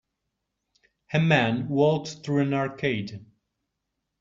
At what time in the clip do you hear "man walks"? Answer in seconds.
1.19-2.15